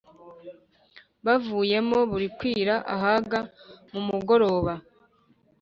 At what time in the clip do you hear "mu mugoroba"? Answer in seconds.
3.91-4.73